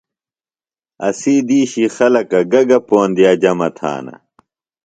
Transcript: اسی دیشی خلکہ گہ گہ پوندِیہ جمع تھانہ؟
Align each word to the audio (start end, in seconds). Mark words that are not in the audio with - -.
اسی 1.07 1.33
دیشی 1.47 1.85
خلکہ 1.95 2.39
گہ 2.51 2.61
گہ 2.69 2.79
پوندِیہ 2.87 3.31
جمع 3.41 3.69
تھانہ؟ 3.77 4.15